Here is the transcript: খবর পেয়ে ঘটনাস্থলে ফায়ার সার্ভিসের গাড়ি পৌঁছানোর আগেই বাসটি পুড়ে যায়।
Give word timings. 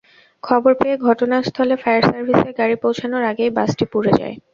খবর 0.43 0.71
পেয়ে 0.79 0.95
ঘটনাস্থলে 1.07 1.75
ফায়ার 1.81 2.03
সার্ভিসের 2.03 2.51
গাড়ি 2.59 2.75
পৌঁছানোর 2.83 3.23
আগেই 3.31 3.51
বাসটি 3.57 3.85
পুড়ে 3.91 4.11
যায়। 4.19 4.35